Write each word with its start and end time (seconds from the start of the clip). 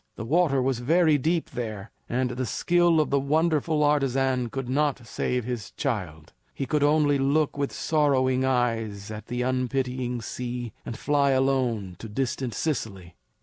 The 0.15 0.25
water 0.25 0.63
was 0.63 0.79
very 0.79 1.19
deep 1.19 1.51
there, 1.51 1.91
and 2.09 2.31
the 2.31 2.45
skill 2.47 2.99
of 2.99 3.11
the 3.11 3.19
wonderful 3.19 3.83
artisan 3.83 4.49
could 4.49 4.67
not 4.67 5.05
save 5.05 5.45
his 5.45 5.69
child. 5.73 6.33
He 6.55 6.65
could 6.65 6.81
only 6.81 7.19
look 7.19 7.55
with 7.55 7.71
sorrowing 7.71 8.43
eyes 8.43 9.11
at 9.11 9.27
the 9.27 9.43
unpitying 9.43 10.23
sea, 10.23 10.73
and 10.87 10.97
fly 10.97 11.33
on 11.33 11.37
alone 11.43 11.97
to 11.99 12.09
distant 12.09 12.55
Sicily. 12.55 13.13